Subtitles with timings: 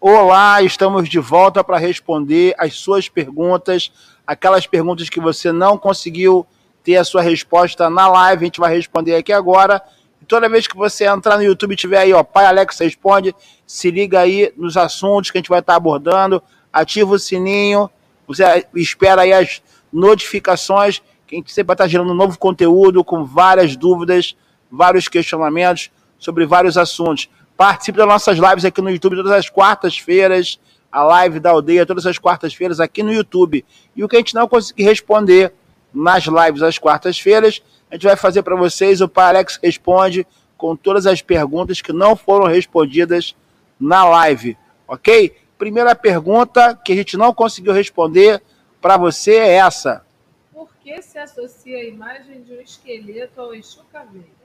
[0.00, 3.90] Olá, estamos de volta para responder as suas perguntas,
[4.24, 6.46] aquelas perguntas que você não conseguiu
[6.84, 9.82] ter a sua resposta na live, a gente vai responder aqui agora.
[10.22, 13.34] E toda vez que você entrar no YouTube tiver aí, ó, Pai Alex responde,
[13.66, 16.40] se liga aí nos assuntos que a gente vai estar abordando,
[16.72, 17.90] ativa o sininho,
[18.24, 18.44] você
[18.76, 19.60] espera aí as
[19.92, 24.36] notificações, que a gente sempre vai estar gerando novo conteúdo com várias dúvidas,
[24.70, 25.90] vários questionamentos
[26.20, 27.28] sobre vários assuntos.
[27.58, 30.60] Participe das nossas lives aqui no YouTube todas as quartas-feiras,
[30.92, 33.64] a live da aldeia todas as quartas-feiras aqui no YouTube.
[33.96, 35.52] E o que a gente não conseguir responder
[35.92, 40.24] nas lives às quartas-feiras, a gente vai fazer para vocês o Pai Alex Responde
[40.56, 43.34] com todas as perguntas que não foram respondidas
[43.80, 45.36] na live, ok?
[45.58, 48.40] Primeira pergunta que a gente não conseguiu responder
[48.80, 50.04] para você é essa.
[50.52, 54.37] Por que se associa a imagem de um esqueleto ao Exu Caveira?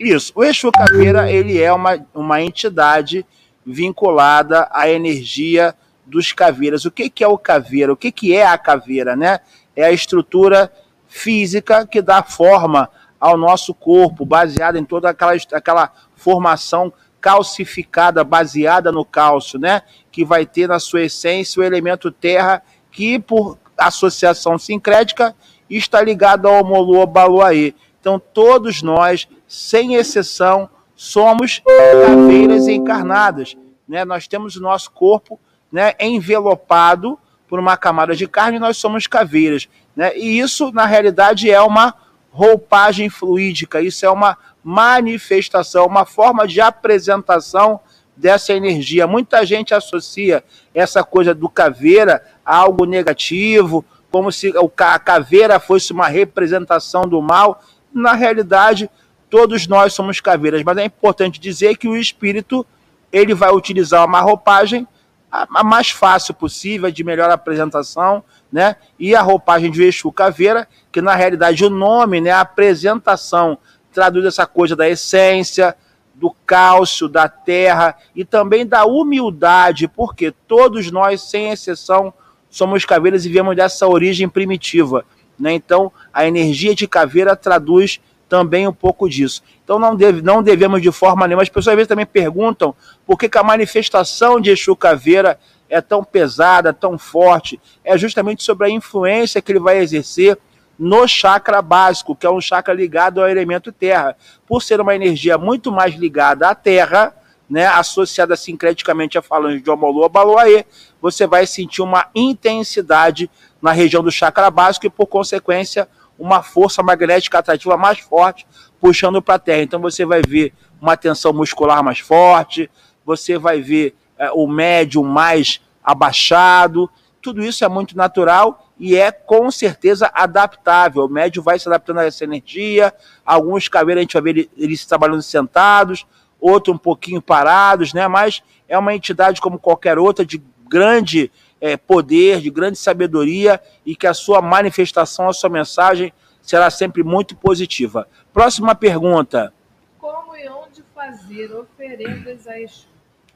[0.00, 0.32] Isso.
[0.34, 3.26] O Exu Caveira, ele é uma, uma entidade
[3.66, 5.74] vinculada à energia
[6.06, 6.86] dos caveiras.
[6.86, 7.92] O que, que é o caveira?
[7.92, 9.40] O que, que é a caveira, né?
[9.76, 10.72] É a estrutura
[11.06, 12.88] física que dá forma
[13.20, 19.82] ao nosso corpo, baseada em toda aquela, aquela formação calcificada, baseada no cálcio, né?
[20.10, 25.36] Que vai ter na sua essência o elemento terra, que por associação sincrética
[25.68, 27.74] está ligado ao Molu Baluaê.
[28.00, 31.62] Então, todos nós, sem exceção, somos
[32.06, 33.56] caveiras encarnadas.
[33.86, 34.04] Né?
[34.04, 35.38] Nós temos o nosso corpo
[35.70, 39.68] né, envelopado por uma camada de carne e nós somos caveiras.
[39.94, 40.16] Né?
[40.16, 41.94] E isso, na realidade, é uma
[42.30, 47.80] roupagem fluídica, isso é uma manifestação, uma forma de apresentação
[48.16, 49.06] dessa energia.
[49.06, 55.92] Muita gente associa essa coisa do caveira a algo negativo, como se a caveira fosse
[55.92, 57.60] uma representação do mal
[57.92, 58.90] na realidade,
[59.28, 62.66] todos nós somos caveiras, mas é importante dizer que o espírito
[63.12, 64.86] ele vai utilizar uma roupagem
[65.30, 68.74] a mais fácil possível, de melhor apresentação, né?
[68.98, 73.56] E a roupagem de Exu Caveira, que na realidade o nome, né, a apresentação,
[73.92, 75.76] traduz essa coisa da essência,
[76.14, 82.12] do cálcio, da terra e também da humildade, porque todos nós, sem exceção,
[82.50, 85.04] somos caveiras e viemos dessa origem primitiva.
[85.40, 85.54] Né?
[85.54, 89.42] Então, a energia de caveira traduz também um pouco disso.
[89.64, 91.42] Então, não, deve, não devemos de forma nenhuma.
[91.42, 92.74] As pessoas às vezes também perguntam
[93.06, 97.58] por que, que a manifestação de Exu Caveira é tão pesada, tão forte.
[97.82, 100.38] É justamente sobre a influência que ele vai exercer
[100.78, 104.16] no chakra básico, que é um chakra ligado ao elemento terra.
[104.46, 107.14] Por ser uma energia muito mais ligada à terra,
[107.48, 110.64] né, associada sincreticamente a falange de Omolu Baloaê,
[111.02, 113.28] você vai sentir uma intensidade
[113.60, 115.88] na região do chakra básico e, por consequência,
[116.18, 118.46] uma força magnética atrativa mais forte
[118.80, 119.62] puxando para a Terra.
[119.62, 122.70] Então você vai ver uma tensão muscular mais forte,
[123.04, 126.90] você vai ver é, o médium mais abaixado.
[127.20, 131.04] Tudo isso é muito natural e é com certeza adaptável.
[131.04, 132.92] O médium vai se adaptando a essa energia.
[133.24, 136.06] Alguns caveiros a gente vai ver eles trabalhando sentados,
[136.40, 138.08] outros um pouquinho parados, né?
[138.08, 143.94] Mas é uma entidade como qualquer outra de grande é, poder, de grande sabedoria e
[143.94, 148.08] que a sua manifestação, a sua mensagem será sempre muito positiva.
[148.32, 149.52] Próxima pergunta.
[149.98, 152.88] Como e onde fazer oferendas a Exu?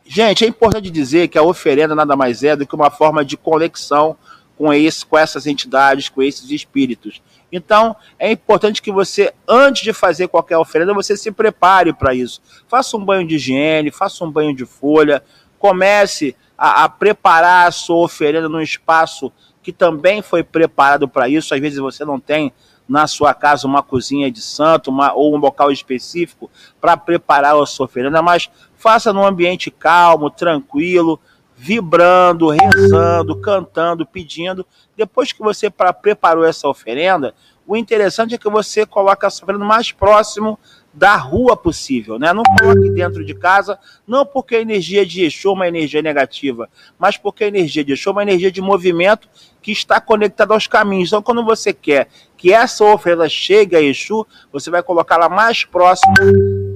[0.07, 3.37] Gente, é importante dizer que a oferenda nada mais é do que uma forma de
[3.37, 4.17] conexão
[4.57, 7.23] com, esse, com essas entidades, com esses espíritos.
[7.51, 12.43] Então, é importante que você, antes de fazer qualquer oferenda, você se prepare para isso.
[12.69, 15.23] Faça um banho de higiene, faça um banho de folha,
[15.59, 19.31] comece a, a preparar a sua oferenda num espaço
[19.63, 21.55] que também foi preparado para isso.
[21.55, 22.55] Às vezes você não tem
[22.89, 27.67] na sua casa uma cozinha de santo uma, ou um local específico para preparar a
[27.67, 31.21] sua oferenda, mas faça num ambiente calmo, tranquilo,
[31.55, 34.67] vibrando, rezando, cantando, pedindo.
[34.97, 37.35] Depois que você pra, preparou essa oferenda,
[37.67, 40.59] o interessante é que você coloque essa oferenda mais próximo
[40.93, 42.33] da rua possível, né?
[42.33, 46.69] Não coloque dentro de casa, não porque a energia de Exu é uma energia negativa,
[46.97, 49.29] mas porque a energia de Exu é uma energia de movimento
[49.61, 51.09] que está conectada aos caminhos.
[51.09, 56.15] Então, quando você quer que essa oferenda chegue a Exu, você vai colocá-la mais próximo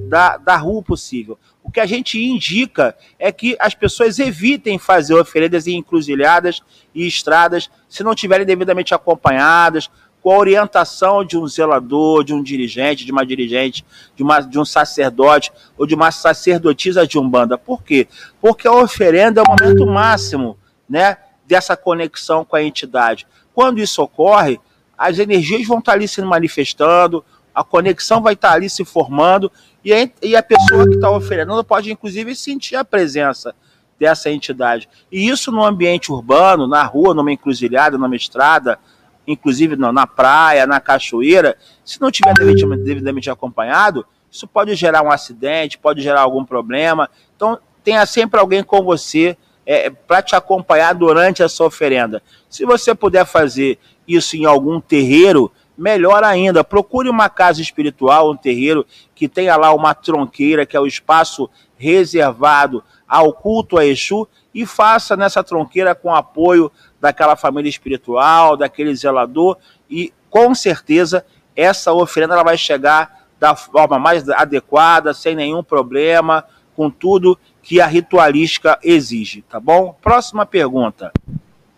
[0.09, 1.37] da, da rua possível.
[1.63, 6.61] O que a gente indica é que as pessoas evitem fazer oferendas em encruzilhadas
[6.95, 9.89] e estradas se não estiverem devidamente acompanhadas,
[10.21, 13.85] com a orientação de um zelador, de um dirigente, de uma dirigente,
[14.15, 17.57] de, uma, de um sacerdote ou de uma sacerdotisa de umbanda.
[17.57, 18.07] Por quê?
[18.41, 20.57] Porque a oferenda é o momento máximo
[20.89, 21.17] né,
[21.47, 23.25] dessa conexão com a entidade.
[23.53, 24.59] Quando isso ocorre,
[24.97, 27.23] as energias vão estar ali se manifestando,
[27.55, 29.51] a conexão vai estar ali se formando
[29.83, 33.55] e a, e a pessoa que está oferendando pode, inclusive, sentir a presença
[33.99, 34.87] dessa entidade.
[35.11, 38.79] E isso no ambiente urbano, na rua, numa encruzilhada, numa estrada,
[39.27, 45.11] inclusive na praia, na cachoeira, se não tiver devidamente, devidamente acompanhado, isso pode gerar um
[45.11, 47.09] acidente, pode gerar algum problema.
[47.35, 52.21] Então, tenha sempre alguém com você é, para te acompanhar durante a sua oferenda.
[52.49, 53.77] Se você puder fazer
[54.07, 56.63] isso em algum terreiro, melhor ainda.
[56.63, 61.49] Procure uma casa espiritual, um terreiro que tenha lá uma tronqueira, que é o espaço
[61.77, 68.95] reservado ao culto a Exu, e faça nessa tronqueira com apoio daquela família espiritual, daquele
[68.95, 69.57] zelador,
[69.89, 71.25] e com certeza
[71.55, 77.79] essa oferenda ela vai chegar da forma mais adequada, sem nenhum problema, com tudo que
[77.79, 79.95] a ritualística exige, tá bom?
[80.01, 81.11] Próxima pergunta.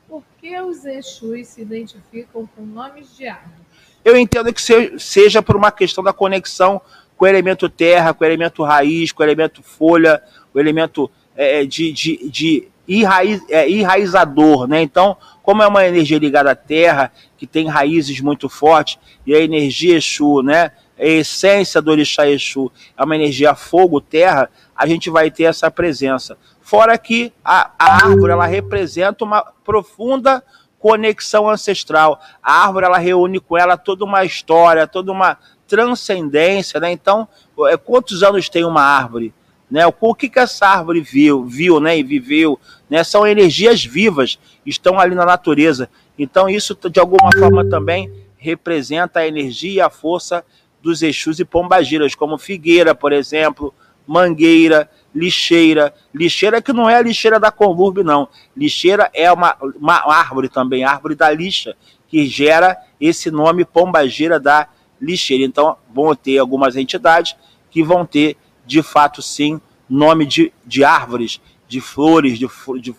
[0.07, 3.61] Por que os Exus se identificam com nomes de árvores?
[4.03, 4.61] Eu entendo que
[4.99, 6.81] seja por uma questão da conexão
[7.15, 10.21] com o elemento terra, com o elemento raiz, com o elemento folha,
[10.53, 14.81] o elemento é, de, de, de irraiz, é, enraizador, né?
[14.81, 19.39] Então, como é uma energia ligada à terra, que tem raízes muito fortes, e a
[19.39, 20.71] energia Exu, né?
[20.97, 25.69] A essência do orixá Exu é uma energia fogo, terra, a gente vai ter essa
[25.71, 26.37] presença.
[26.61, 30.43] Fora que a, a árvore, ela representa uma profunda
[30.79, 32.19] conexão ancestral.
[32.41, 35.37] A árvore ela reúne com ela toda uma história, toda uma
[35.67, 36.91] transcendência, né?
[36.91, 37.27] Então,
[37.67, 39.33] é, quantos anos tem uma árvore?
[39.71, 39.87] Né?
[39.87, 41.97] O que, que essa árvore viu, viu né?
[41.97, 42.59] e viveu?
[42.89, 43.03] Né?
[43.05, 45.89] São energias vivas, estão ali na natureza.
[46.19, 50.43] Então, isso, de alguma forma, também representa a energia e a força
[50.81, 53.73] dos Exus e Pombagiras, como figueira, por exemplo,
[54.05, 55.93] mangueira, lixeira.
[56.13, 58.27] Lixeira que não é a lixeira da Convurb, não.
[58.57, 61.75] Lixeira é uma, uma árvore também, árvore da lixa,
[62.07, 64.67] que gera esse nome Pombagira da
[64.99, 65.43] lixeira.
[65.43, 67.35] Então, vão ter algumas entidades
[67.69, 68.35] que vão ter,
[68.65, 69.59] de fato, sim,
[69.89, 72.47] nome de, de árvores, de flores, de,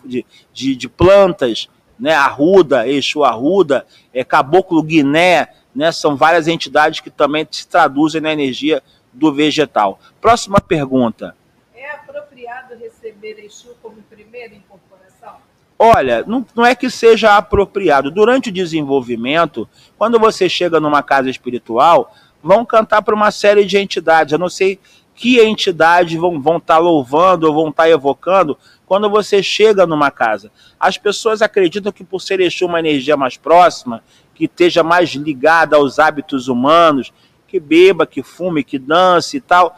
[0.05, 1.69] de, de, de plantas,
[1.99, 2.13] né?
[2.13, 5.91] Arruda, Exu Arruda, é, Caboclo Guiné, né?
[5.91, 8.81] São várias entidades que também se traduzem na energia
[9.11, 9.99] do vegetal.
[10.19, 11.35] Próxima pergunta.
[11.75, 15.35] É apropriado receber Exu como primeira incorporação?
[15.77, 18.09] Olha, não, não é que seja apropriado.
[18.09, 19.67] Durante o desenvolvimento,
[19.97, 24.33] quando você chega numa casa espiritual, vão cantar para uma série de entidades.
[24.33, 24.79] Eu não sei
[25.23, 29.87] que entidades vão estar vão tá louvando ou vão estar tá evocando quando você chega
[29.87, 30.51] numa casa.
[30.77, 34.03] As pessoas acreditam que por ser Exu uma energia mais próxima,
[34.35, 37.13] que esteja mais ligada aos hábitos humanos,
[37.47, 39.77] que beba, que fume, que dance e tal,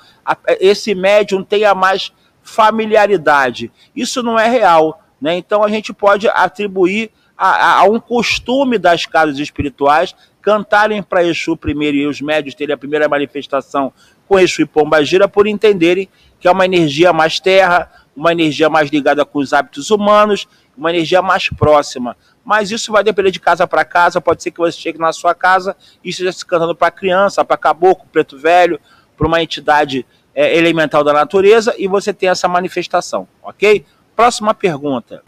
[0.59, 2.12] esse médium tenha mais
[2.42, 3.71] familiaridade.
[3.95, 5.00] Isso não é real.
[5.21, 5.38] Né?
[5.38, 11.56] Então a gente pode atribuir a, a, um costume das casas espirituais cantarem para Exu
[11.56, 13.94] primeiro e os médios terem a primeira manifestação
[14.27, 18.89] com Exu e Pombagira por entenderem que é uma energia mais terra, uma energia mais
[18.89, 23.66] ligada com os hábitos humanos, uma energia mais próxima mas isso vai depender de casa
[23.66, 24.22] para casa.
[24.22, 27.57] Pode ser que você chegue na sua casa e esteja se cantando para criança, para
[27.57, 28.80] caboclo, preto velho,
[29.18, 33.83] para uma entidade é, elemental da natureza e você tem essa manifestação, ok?
[34.16, 35.24] Próxima pergunta.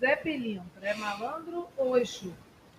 [0.00, 2.32] Zé Pilintra é malandro ou Exu?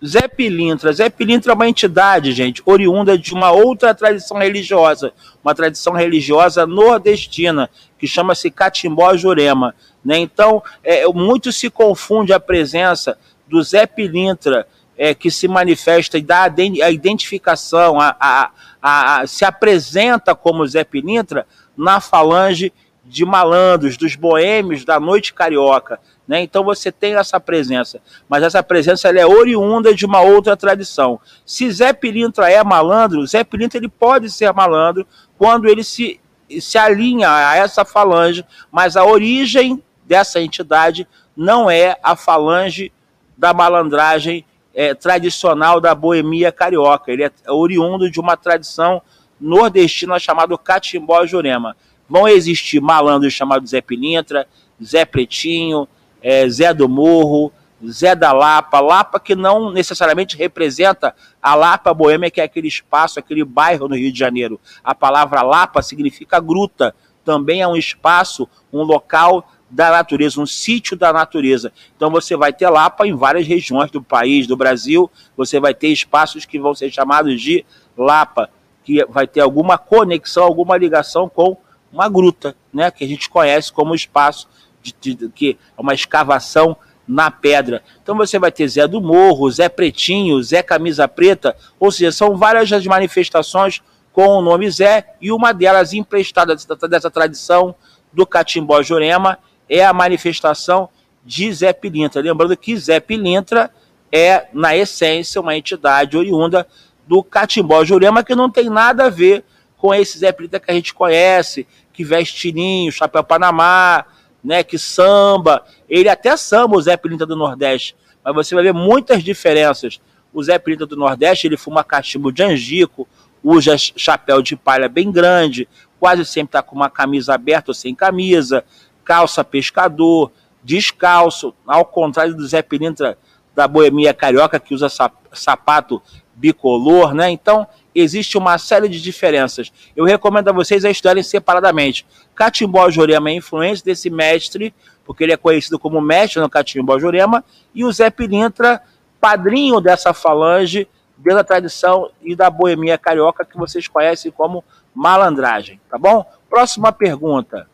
[0.04, 0.92] Zé Pilintra.
[0.92, 5.12] Zé Pilintra é uma entidade, gente, oriunda de uma outra tradição religiosa,
[5.42, 9.74] uma tradição religiosa nordestina, que chama-se Catimbó Jurema.
[10.04, 10.18] Né?
[10.18, 13.16] Então, é, muito se confunde a presença
[13.48, 19.26] do Zé Pilintra, é, que se manifesta e dá a identificação, a, a, a, a,
[19.26, 21.46] se apresenta como Zé Pilintra
[21.76, 22.72] na falange
[23.04, 25.98] de malandros, dos boêmios da noite carioca.
[26.26, 26.42] Né?
[26.42, 31.20] Então você tem essa presença, mas essa presença é oriunda de uma outra tradição.
[31.44, 36.18] Se Zé Pilintra é malandro, Zé Pilintra ele pode ser malandro quando ele se,
[36.60, 42.90] se alinha a essa falange, mas a origem dessa entidade não é a falange
[43.36, 47.12] da malandragem é, tradicional da boemia carioca.
[47.12, 49.02] Ele é oriundo de uma tradição
[49.40, 51.76] nordestina chamada Catimbó Jurema.
[52.08, 54.46] Vão existir malandros chamados Zé Pilintra,
[54.82, 55.88] Zé Pretinho,
[56.24, 57.52] é, Zé do Morro,
[57.86, 63.18] Zé da Lapa, Lapa que não necessariamente representa a Lapa Boêmia, que é aquele espaço,
[63.18, 64.58] aquele bairro no Rio de Janeiro.
[64.82, 70.96] A palavra Lapa significa gruta, também é um espaço, um local da natureza, um sítio
[70.96, 71.70] da natureza.
[71.94, 75.88] Então você vai ter Lapa em várias regiões do país, do Brasil, você vai ter
[75.88, 77.66] espaços que vão ser chamados de
[77.98, 78.48] Lapa,
[78.82, 81.56] que vai ter alguma conexão, alguma ligação com
[81.92, 84.48] uma gruta, né, que a gente conhece como espaço
[84.84, 86.76] de, de, que é uma escavação
[87.06, 87.82] na pedra.
[88.02, 92.36] Então você vai ter Zé do Morro, Zé Pretinho, Zé Camisa Preta, ou seja, são
[92.36, 97.74] várias as manifestações com o nome Zé e uma delas emprestada dessa, dessa tradição
[98.12, 99.38] do Catimbó Jurema
[99.68, 100.88] é a manifestação
[101.24, 102.22] de Zé Pilintra.
[102.22, 103.70] Lembrando que Zé Pilintra
[104.12, 106.66] é, na essência, uma entidade oriunda
[107.06, 109.44] do Catimbó Jurema, que não tem nada a ver
[109.76, 114.04] com esse Zé Pilintra que a gente conhece, que veste tirinho, chapéu panamá,
[114.44, 115.64] né, que samba.
[115.88, 120.00] Ele até samba, o Zé Pilintra do Nordeste, mas você vai ver muitas diferenças.
[120.32, 123.08] O Zé Pilintra do Nordeste, ele fuma cachimbo de angico,
[123.42, 127.94] usa chapéu de palha bem grande, quase sempre está com uma camisa aberta ou sem
[127.94, 128.64] camisa,
[129.04, 130.30] calça pescador,
[130.62, 133.18] descalço, ao contrário do Zé Pilintra
[133.54, 134.88] da Boemia Carioca, que usa
[135.32, 136.02] sapato
[136.34, 137.30] bicolor, né?
[137.30, 139.72] Então, existe uma série de diferenças.
[139.94, 142.06] Eu recomendo a vocês a estudarem separadamente.
[142.34, 144.74] Catimbó Jurema é influência desse mestre,
[145.04, 148.82] porque ele é conhecido como mestre no Catimbó Jurema, e o Zé Pilintra,
[149.20, 155.96] padrinho dessa falange, da tradição e da boemia carioca que vocês conhecem como malandragem, tá
[155.96, 156.24] bom?
[156.50, 157.68] Próxima pergunta.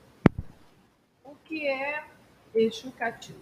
[1.25, 2.03] O que é
[2.55, 3.39] Exu Catiço?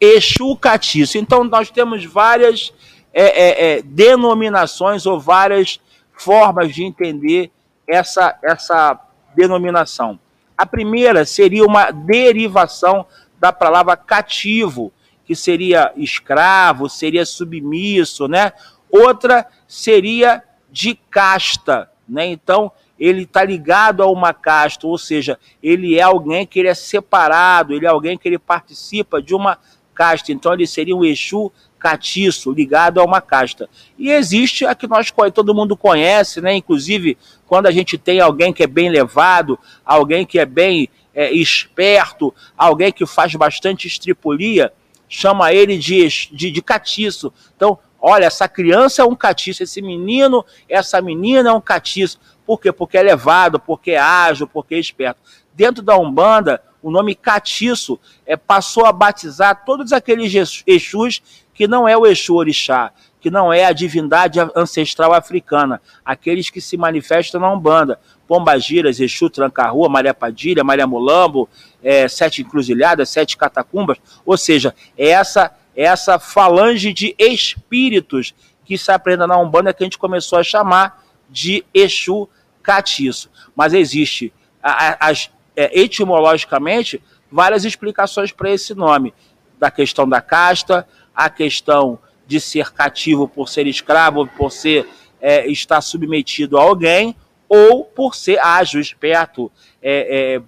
[0.00, 1.18] Exu Catiço.
[1.18, 2.72] Então, nós temos várias
[3.12, 5.80] é, é, é, denominações ou várias
[6.22, 7.50] formas de entender
[7.86, 8.98] essa, essa
[9.34, 10.18] denominação.
[10.56, 13.06] A primeira seria uma derivação
[13.38, 14.92] da palavra cativo,
[15.24, 18.52] que seria escravo, seria submisso, né?
[18.90, 22.26] Outra seria de casta, né?
[22.26, 26.74] Então, ele está ligado a uma casta, ou seja, ele é alguém que ele é
[26.74, 29.58] separado, ele é alguém que ele participa de uma
[29.94, 30.30] casta.
[30.32, 31.50] Então, ele seria um Exu
[31.82, 33.68] catiço, ligado a uma casta.
[33.98, 36.54] E existe a que nós todo mundo conhece, né?
[36.54, 41.32] Inclusive, quando a gente tem alguém que é bem levado, alguém que é bem é,
[41.32, 44.72] esperto, alguém que faz bastante estripulia,
[45.08, 47.32] chama ele de, de, de catiço.
[47.56, 52.20] Então, olha, essa criança é um catiço, esse menino, essa menina é um catiço.
[52.46, 52.72] Por quê?
[52.72, 55.20] Porque é levado, porque é ágil, porque é esperto.
[55.54, 61.22] Dentro da Umbanda, o nome catiço é, passou a batizar todos aqueles Exus
[61.54, 66.60] que não é o Exu Orixá, que não é a divindade ancestral africana, aqueles que
[66.60, 68.00] se manifestam na Umbanda.
[68.26, 71.48] Pombagiras, Exu, Tranca-Rua, Maria Padilha, Maria Mulambo,
[71.82, 78.34] é, Sete Encruzilhadas, Sete Catacumbas, ou seja, é essa, é essa falange de espíritos
[78.64, 81.01] que se aprenda na Umbanda que a gente começou a chamar
[81.32, 82.28] de Exu
[82.62, 83.30] Catiço.
[83.56, 89.12] Mas existe, as, é, etimologicamente, várias explicações para esse nome,
[89.58, 94.88] da questão da casta, a questão de ser cativo por ser escravo, por ser
[95.20, 97.16] é, estar submetido a alguém,
[97.48, 100.42] ou por ser ágil, esperto, é, é,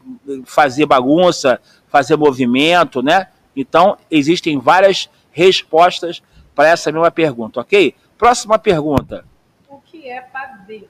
[0.45, 3.29] fazer bagunça, fazer movimento, né?
[3.55, 6.23] Então, existem várias respostas
[6.55, 7.95] para essa mesma pergunta, ok?
[8.17, 9.25] Próxima pergunta.
[10.05, 10.85] Que é padê?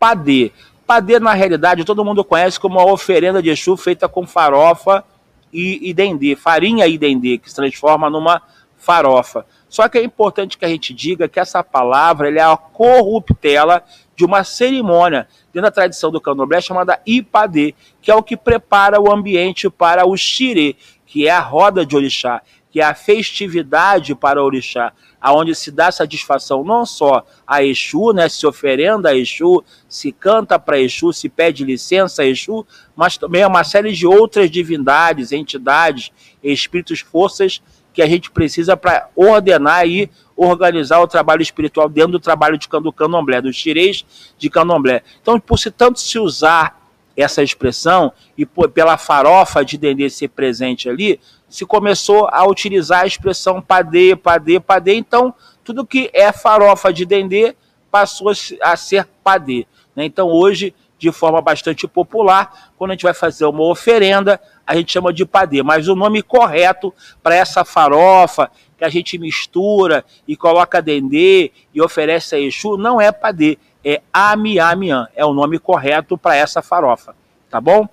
[0.00, 0.52] Padê.
[0.84, 5.04] Padê, na realidade, todo mundo conhece como uma oferenda de Exu feita com farofa
[5.52, 8.42] e, e dendê, farinha e dendê, que se transforma numa
[8.76, 9.46] farofa.
[9.68, 13.84] Só que é importante que a gente diga que essa palavra é a corruptela
[14.16, 19.00] de uma cerimônia dentro da tradição do candomblé chamada Ipadê, que é o que prepara
[19.00, 20.74] o ambiente para o xirê,
[21.06, 25.90] que é a roda de orixá, que é a festividade para orixá, aonde se dá
[25.90, 31.28] satisfação não só a Exu, né, se oferenda a Exu, se canta para Exu, se
[31.28, 37.60] pede licença a Exu, mas também a uma série de outras divindades, entidades, espíritos, forças
[37.92, 42.68] que a gente precisa para ordenar e organizar o trabalho espiritual dentro do trabalho de,
[42.68, 44.04] do candomblé, dos tirês
[44.38, 45.02] de candomblé.
[45.20, 46.78] Então, por se tanto se usar
[47.16, 51.18] essa expressão e por, pela farofa de Dendê ser presente ali,
[51.48, 54.94] se começou a utilizar a expressão padê, padê, padê.
[54.94, 57.54] Então, tudo que é farofa de Dendê
[57.90, 58.30] passou
[58.62, 59.66] a ser padê.
[59.96, 60.04] Né?
[60.04, 64.92] Então, hoje, de forma bastante popular, quando a gente vai fazer uma oferenda, a gente
[64.92, 70.36] chama de padê, mas o nome correto para essa farofa que a gente mistura e
[70.36, 76.18] coloca dendê e oferece a Exu não é padê, é amiamian, é o nome correto
[76.18, 77.14] para essa farofa,
[77.48, 77.88] tá bom?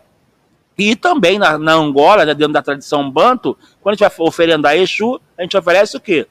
[0.78, 4.76] E também na, na Angola, né, dentro da tradição banto, quando a gente vai oferendar
[4.76, 6.28] Exu, a gente oferece o quê?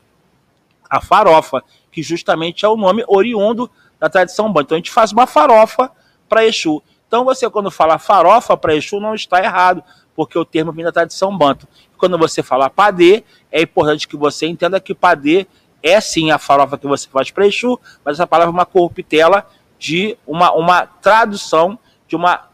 [0.89, 4.67] A farofa, que justamente é o nome oriundo da tradição banto.
[4.67, 5.91] Então a gente faz uma farofa
[6.29, 6.83] para Exu.
[7.09, 9.83] Então você, quando fala farofa para Exu, não está errado
[10.15, 11.67] porque o termo vem da tradição banto.
[11.97, 15.47] Quando você fala padê, é importante que você entenda que padê
[15.83, 19.47] é sim a farofa que você faz para Exu, mas essa palavra é uma corruptela
[19.79, 22.49] de uma, uma tradução de uma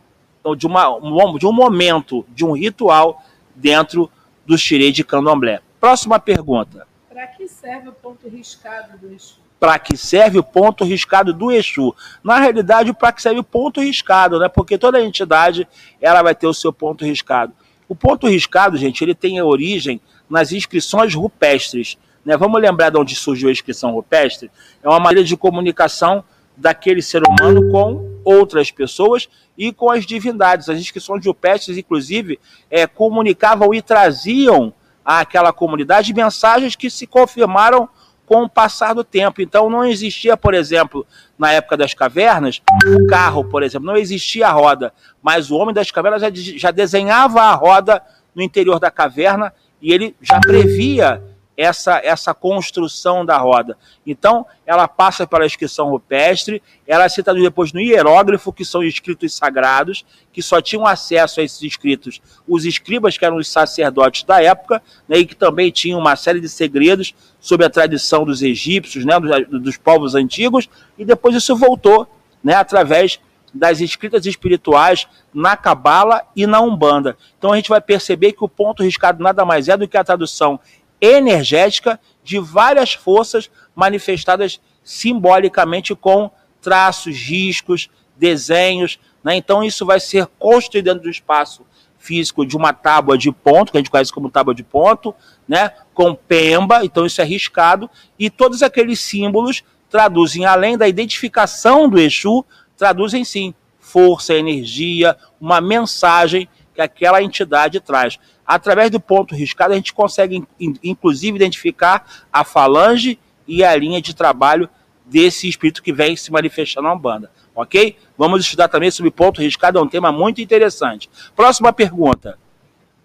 [0.57, 0.99] de, uma,
[1.39, 3.23] de um momento, de um ritual
[3.55, 4.11] dentro
[4.47, 5.61] do xirê de candomblé.
[5.81, 6.87] Próxima pergunta.
[7.09, 9.41] Para que serve o ponto riscado do Exu?
[9.61, 11.95] para que serve o ponto riscado do Exu.
[12.25, 14.49] Na realidade, para que serve o ponto riscado, né?
[14.49, 15.69] Porque toda entidade
[16.01, 17.53] ela vai ter o seu ponto riscado.
[17.87, 21.99] O ponto riscado, gente, ele tem origem nas inscrições rupestres.
[22.25, 22.37] Né?
[22.39, 24.51] Vamos lembrar de onde surgiu a inscrição rupestre?
[24.83, 26.25] É uma maneira de comunicação
[26.61, 30.69] daquele ser humano com outras pessoas e com as divindades.
[30.69, 32.39] As inscrições rupestres, inclusive,
[32.71, 34.73] é, comunicavam e traziam
[35.05, 37.89] àquela comunidade mensagens que se confirmaram
[38.27, 39.43] com o passar do tempo.
[39.43, 41.05] Então não existia, por exemplo,
[41.37, 45.75] na época das cavernas, o carro, por exemplo, não existia a roda, mas o homem
[45.75, 48.01] das cavernas já, já desenhava a roda
[48.35, 49.53] no interior da caverna
[49.83, 51.21] e ele já previa
[51.61, 53.77] essa, essa construção da roda.
[54.07, 59.35] Então, ela passa pela inscrição rupestre, ela é citada depois no hierógrafo, que são escritos
[59.35, 64.43] sagrados, que só tinham acesso a esses escritos os escribas, que eram os sacerdotes da
[64.43, 69.05] época, né, e que também tinham uma série de segredos sobre a tradição dos egípcios,
[69.05, 72.09] né, dos, dos povos antigos, e depois isso voltou
[72.43, 73.21] né, através
[73.53, 77.17] das escritas espirituais na Cabala e na Umbanda.
[77.39, 80.05] Então a gente vai perceber que o ponto riscado nada mais é do que a
[80.05, 80.59] tradução
[81.01, 86.31] energética de várias forças manifestadas simbolicamente com
[86.61, 88.99] traços, riscos, desenhos.
[89.25, 89.37] Né?
[89.37, 91.65] Então, isso vai ser construído dentro do espaço
[91.99, 95.15] físico de uma tábua de ponto, que a gente conhece como tábua de ponto,
[95.47, 95.73] né?
[95.93, 101.99] com pemba, então isso é riscado, e todos aqueles símbolos traduzem, além da identificação do
[101.99, 102.45] Exu,
[102.77, 106.49] traduzem sim força, energia, uma mensagem
[106.89, 108.19] que aquela entidade traz.
[108.47, 114.15] Através do ponto riscado, a gente consegue, inclusive, identificar a falange e a linha de
[114.15, 114.69] trabalho
[115.05, 117.31] desse espírito que vem se manifestar na Umbanda.
[117.55, 117.97] Ok?
[118.17, 121.11] Vamos estudar também sobre ponto riscado, é um tema muito interessante.
[121.35, 122.39] Próxima pergunta.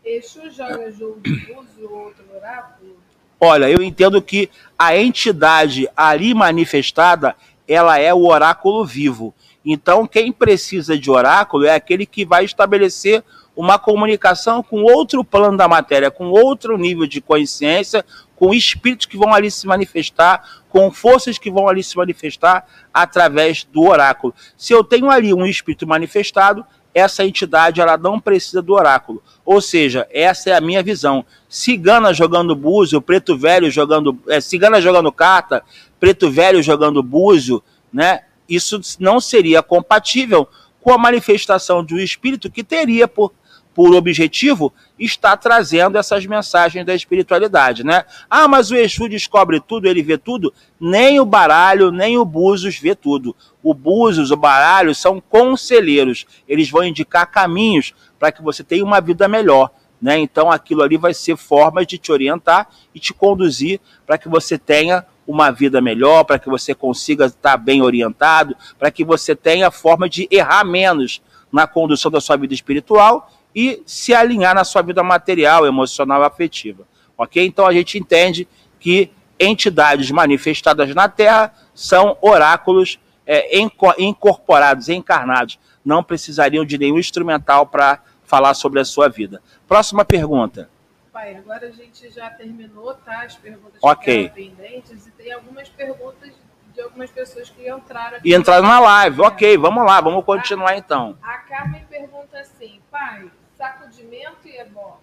[0.04, 2.96] Exu joga jogo de uso outro oráculo?
[3.40, 7.36] Olha, eu entendo que a entidade ali manifestada,
[7.68, 9.34] ela é o oráculo vivo.
[9.66, 13.24] Então, quem precisa de oráculo é aquele que vai estabelecer
[13.56, 19.18] uma comunicação com outro plano da matéria, com outro nível de consciência, com espíritos que
[19.18, 24.34] vão ali se manifestar, com forças que vão ali se manifestar através do oráculo.
[24.58, 29.22] Se eu tenho ali um espírito manifestado, essa entidade ela não precisa do oráculo.
[29.46, 31.26] Ou seja, essa é a minha visão.
[31.50, 34.18] Cigana jogando búzio, preto velho jogando.
[34.30, 35.62] É, cigana jogando carta,
[36.00, 38.22] preto velho jogando búzio, né?
[38.48, 40.48] Isso não seria compatível
[40.82, 43.34] com a manifestação de um espírito que teria por
[43.76, 48.06] por objetivo está trazendo essas mensagens da espiritualidade, né?
[48.30, 50.54] Ah, mas o Exu descobre tudo, ele vê tudo.
[50.80, 53.36] Nem o baralho, nem o Búzios vê tudo.
[53.62, 56.26] O Búzios, o baralho são conselheiros.
[56.48, 59.70] Eles vão indicar caminhos para que você tenha uma vida melhor.
[60.02, 60.20] Né?
[60.20, 64.58] Então aquilo ali vai ser formas de te orientar e te conduzir para que você
[64.58, 69.70] tenha uma vida melhor, para que você consiga estar bem orientado, para que você tenha
[69.70, 74.82] forma de errar menos na condução da sua vida espiritual e se alinhar na sua
[74.82, 76.86] vida material, emocional e afetiva.
[77.18, 77.46] Ok?
[77.46, 78.48] Então a gente entende
[78.80, 83.58] que entidades manifestadas na Terra são oráculos é,
[83.98, 85.58] incorporados, encarnados.
[85.84, 89.42] Não precisariam de nenhum instrumental para falar sobre a sua vida.
[89.68, 90.70] Próxima pergunta.
[91.14, 93.24] Pai, agora a gente já terminou, tá?
[93.24, 94.28] As perguntas okay.
[94.30, 96.34] que pendentes e tem algumas perguntas
[96.74, 98.30] de algumas pessoas que entraram aqui.
[98.30, 99.22] E entraram na live.
[99.22, 99.26] É.
[99.26, 101.18] Ok, vamos lá, vamos continuar a, então.
[101.24, 103.32] A Carmen pergunta assim, pai,
[103.66, 105.00] Sacudimento e ebó.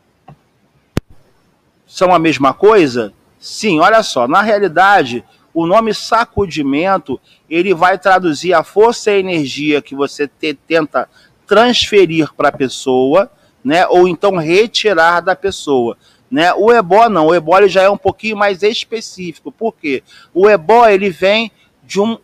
[1.84, 3.12] São a mesma coisa?
[3.40, 7.20] Sim, olha só, na realidade, o nome sacudimento,
[7.50, 11.08] ele vai traduzir a força e a energia que você te, tenta
[11.44, 13.28] transferir para a pessoa,
[13.64, 15.98] né, ou então retirar da pessoa.
[16.30, 16.54] Né?
[16.54, 19.50] O ebó não, o ebó ele já é um pouquinho mais específico.
[19.50, 20.04] Por quê?
[20.32, 21.50] O ebó ele vem
[21.82, 22.16] de um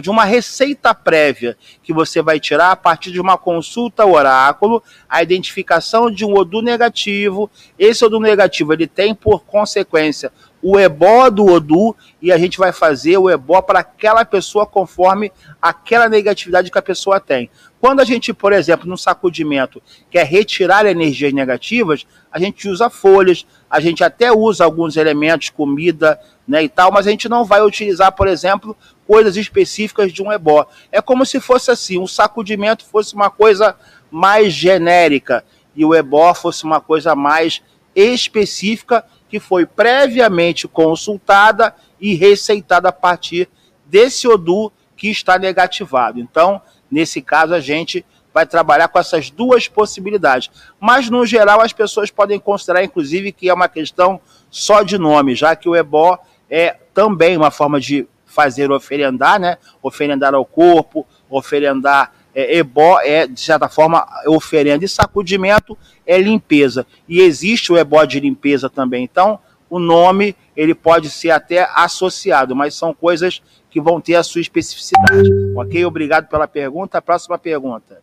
[0.00, 5.22] de uma receita prévia que você vai tirar a partir de uma consulta oráculo, a
[5.22, 7.50] identificação de um Odu negativo.
[7.78, 10.32] Esse Odu negativo ele tem por consequência
[10.62, 15.30] o ebó do Odu e a gente vai fazer o ebó para aquela pessoa conforme
[15.62, 17.48] aquela negatividade que a pessoa tem.
[17.80, 19.80] Quando a gente, por exemplo, no sacudimento
[20.10, 26.18] quer retirar energias negativas, a gente usa folhas, a gente até usa alguns elementos, comida
[26.48, 28.76] né, e tal, mas a gente não vai utilizar, por exemplo,
[29.06, 30.66] coisas específicas de um ebó.
[30.90, 33.76] É como se fosse assim, um sacudimento fosse uma coisa
[34.10, 37.62] mais genérica e o ebó fosse uma coisa mais
[37.94, 43.48] específica que foi previamente consultada e receitada a partir
[43.84, 46.20] desse Odu que está negativado.
[46.20, 50.50] Então, nesse caso, a gente vai trabalhar com essas duas possibilidades.
[50.78, 55.34] Mas, no geral, as pessoas podem considerar, inclusive, que é uma questão só de nome,
[55.34, 59.56] já que o ebó é também uma forma de fazer oferendar, né?
[59.82, 64.84] Oferendar ao corpo, oferendar é, ebó é, de certa forma, oferenda.
[64.84, 66.86] E sacudimento é limpeza.
[67.08, 69.02] E existe o ebó de limpeza também.
[69.02, 74.22] Então, o nome ele pode ser até associado, mas são coisas que vão ter a
[74.22, 75.30] sua especificidade.
[75.56, 75.82] Ok?
[75.86, 77.00] Obrigado pela pergunta.
[77.00, 78.02] Próxima pergunta.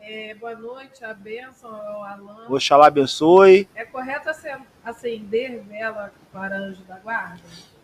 [0.00, 2.46] É, boa noite, a bênção ao Alan.
[2.48, 3.68] Oxalá abençoe.
[3.74, 4.30] É correto
[4.84, 7.42] acender vela para anjo da guarda?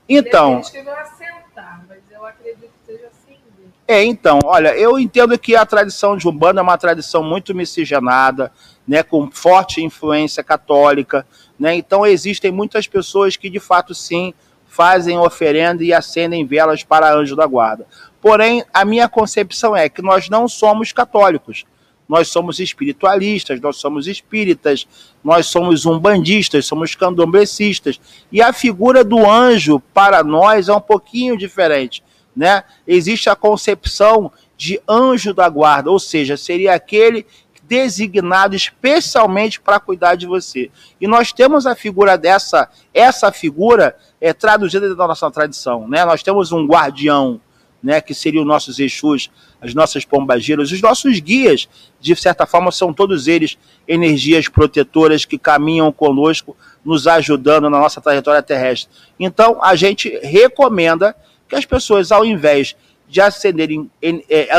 [0.08, 0.58] Então.
[0.58, 3.68] Assentar, mas eu acredito que seja acender.
[3.86, 8.52] É, então, olha, eu entendo que a tradição de Umbanda é uma tradição muito miscigenada,
[8.86, 11.26] né, com forte influência católica,
[11.58, 11.74] né?
[11.74, 14.34] Então existem muitas pessoas que de fato sim
[14.66, 17.86] fazem oferenda e acendem velas para anjo da guarda.
[18.20, 21.64] Porém, a minha concepção é que nós não somos católicos
[22.08, 24.86] nós somos espiritualistas, nós somos espíritas,
[25.22, 28.00] nós somos umbandistas, somos candomblecistas.
[28.30, 32.02] E a figura do anjo, para nós, é um pouquinho diferente.
[32.36, 32.62] Né?
[32.86, 37.26] Existe a concepção de anjo da guarda, ou seja, seria aquele
[37.66, 40.70] designado especialmente para cuidar de você.
[41.00, 46.04] E nós temos a figura dessa, essa figura é traduzida da nossa tradição, né?
[46.04, 47.40] Nós temos um guardião,
[47.82, 49.30] né, que seriam os nossos Exus,
[49.64, 53.56] as nossas pombageiras, os nossos guias, de certa forma, são todos eles
[53.88, 58.92] energias protetoras que caminham conosco, nos ajudando na nossa trajetória terrestre.
[59.18, 61.16] Então, a gente recomenda
[61.48, 62.76] que as pessoas, ao invés
[63.08, 64.50] de acenderem é, é,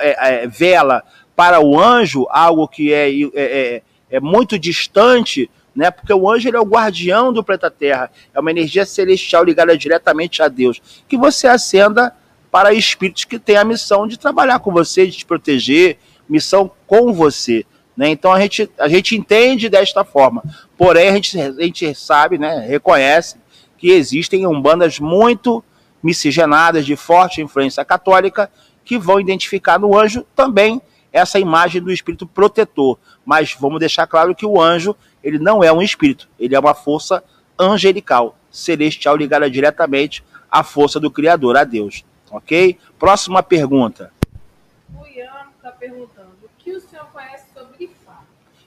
[0.00, 1.02] é, vela
[1.34, 5.90] para o anjo, algo que é, é, é muito distante, né?
[5.90, 9.76] Porque o anjo ele é o guardião do planeta Terra, é uma energia celestial ligada
[9.76, 10.80] diretamente a Deus.
[11.08, 12.14] Que você acenda
[12.50, 17.12] para espíritos que têm a missão de trabalhar com você, de te proteger, missão com
[17.12, 17.64] você.
[17.96, 18.08] Né?
[18.10, 20.42] Então a gente, a gente entende desta forma.
[20.76, 23.36] Porém, a gente, a gente sabe, né, reconhece
[23.76, 25.62] que existem umbandas muito
[26.02, 28.50] miscigenadas, de forte influência católica,
[28.84, 30.80] que vão identificar no anjo também
[31.12, 32.98] essa imagem do espírito protetor.
[33.24, 36.74] Mas vamos deixar claro que o anjo ele não é um espírito, ele é uma
[36.74, 37.22] força
[37.58, 42.04] angelical, celestial ligada diretamente à força do Criador, a Deus.
[42.30, 42.78] Ok?
[42.98, 44.12] Próxima pergunta.
[44.94, 48.20] O Ian está perguntando: o que o senhor conhece sobre Ifá?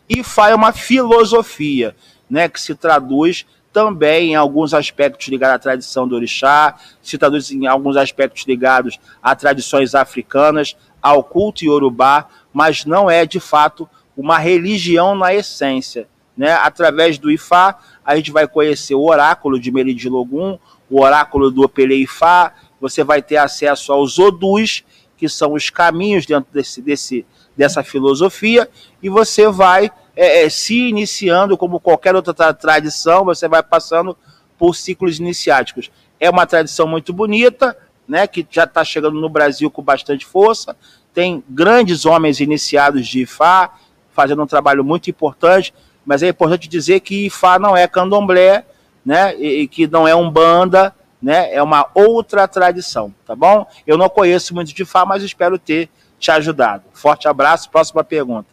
[0.09, 1.95] Ifá é uma filosofia,
[2.29, 7.51] né, que se traduz também em alguns aspectos ligados à tradição do orixá, se traduz
[7.51, 13.89] em alguns aspectos ligados a tradições africanas, ao culto iorubá, mas não é de fato
[14.15, 16.07] uma religião na essência.
[16.35, 16.51] Né?
[16.51, 21.95] Através do Ifá, a gente vai conhecer o oráculo de Meridilogum, o oráculo do Opele
[21.95, 24.83] Ifá, você vai ter acesso aos odus,
[25.15, 28.67] que são os caminhos dentro desse, desse, dessa filosofia,
[29.03, 34.17] e você vai é, é, se iniciando, como qualquer outra tra tradição, você vai passando
[34.57, 35.91] por ciclos iniciáticos.
[36.19, 40.75] É uma tradição muito bonita, né, que já está chegando no Brasil com bastante força.
[41.13, 43.73] Tem grandes homens iniciados de Ifá,
[44.11, 45.73] fazendo um trabalho muito importante,
[46.05, 48.65] mas é importante dizer que Ifá não é candomblé,
[49.05, 51.53] né, e, e que não é umbanda, né?
[51.53, 53.65] É uma outra tradição, tá bom?
[53.85, 56.83] Eu não conheço muito de Fá, mas espero ter te ajudado.
[56.93, 58.49] Forte abraço, próxima pergunta.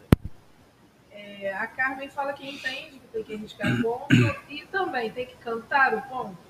[1.11, 4.13] É, a Carmen fala que entende que tem que arriscar ponto
[4.49, 6.49] e também tem que cantar o ponto.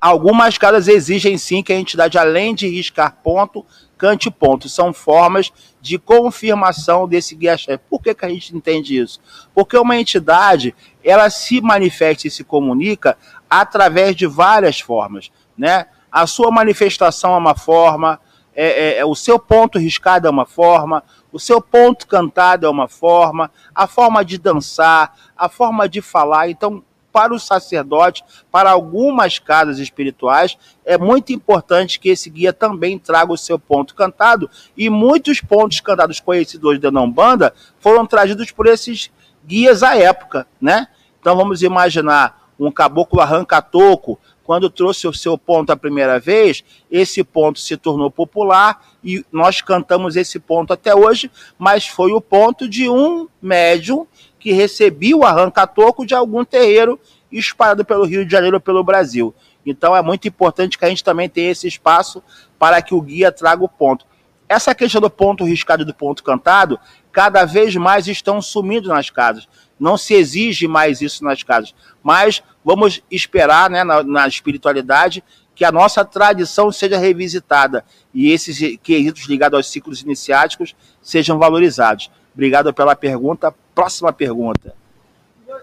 [0.00, 4.68] Algumas casas exigem sim que a entidade, além de riscar ponto, cante ponto.
[4.68, 7.82] São formas de confirmação desse guia-chefe.
[7.90, 9.20] Por que, que a gente entende isso?
[9.52, 13.18] Porque uma entidade, ela se manifesta e se comunica
[13.50, 15.86] através de várias formas né?
[16.10, 18.18] A sua manifestação é uma forma,
[18.54, 22.70] é, é, é, o seu ponto riscado é uma forma, o seu ponto cantado é
[22.70, 26.48] uma forma, a forma de dançar, a forma de falar.
[26.48, 32.98] Então, para o sacerdote, para algumas casas espirituais, é muito importante que esse guia também
[32.98, 34.48] traga o seu ponto cantado.
[34.76, 39.10] E muitos pontos cantados conhecidos da Umbanda foram trazidos por esses
[39.44, 40.86] guias à época, né?
[41.20, 44.18] Então vamos imaginar um caboclo arranca-toco
[44.48, 49.60] quando trouxe o seu ponto a primeira vez, esse ponto se tornou popular e nós
[49.60, 54.06] cantamos esse ponto até hoje, mas foi o ponto de um médium
[54.40, 56.98] que recebia o arranca-toco de algum terreiro
[57.30, 59.34] espalhado pelo Rio de Janeiro pelo Brasil.
[59.66, 62.22] Então é muito importante que a gente também tenha esse espaço
[62.58, 64.06] para que o guia traga o ponto.
[64.48, 66.80] Essa questão do ponto riscado e do ponto cantado,
[67.12, 69.46] cada vez mais estão sumindo nas casas.
[69.78, 71.74] Não se exige mais isso nas casas.
[72.02, 75.22] Mas vamos esperar, né, na, na espiritualidade,
[75.54, 82.10] que a nossa tradição seja revisitada e esses quesitos ligados aos ciclos iniciáticos sejam valorizados.
[82.32, 83.52] Obrigado pela pergunta.
[83.74, 84.74] Próxima pergunta.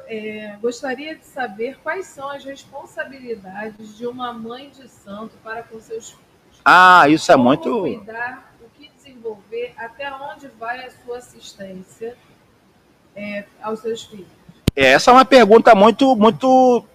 [0.08, 5.80] É, gostaria de saber quais são as responsabilidades de uma mãe de santo para com
[5.80, 6.26] seus filhos.
[6.64, 7.80] Ah, isso é muito.
[7.80, 12.18] Cuidar, o que desenvolver, até onde vai a sua assistência
[13.16, 14.28] é, aos seus filhos?
[14.76, 16.86] É, essa é uma pergunta muito, muito,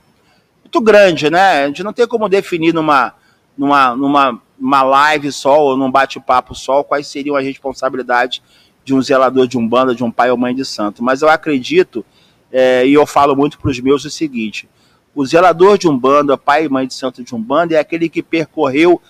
[0.63, 1.65] muito grande, né?
[1.65, 3.15] A gente não tem como definir numa,
[3.57, 8.43] numa, numa uma live só ou num bate-papo só quais seriam as responsabilidades
[8.85, 11.03] de um zelador de um banda, de um pai ou mãe de santo.
[11.03, 12.05] Mas eu acredito,
[12.53, 14.69] é, e eu falo muito para os meus o seguinte:
[15.15, 18.09] o zelador de um banda, pai e mãe de santo de um banda, é aquele
[18.09, 19.01] que percorreu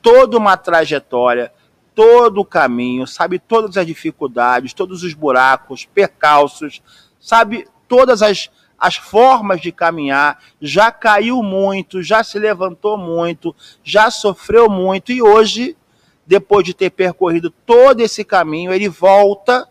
[0.00, 1.52] toda uma trajetória,
[1.94, 6.82] todo o caminho, sabe todas as dificuldades, todos os buracos, percalços,
[7.20, 14.10] sabe todas as, as formas de caminhar, já caiu muito, já se levantou muito, já
[14.10, 15.76] sofreu muito e hoje,
[16.26, 19.68] depois de ter percorrido todo esse caminho, ele volta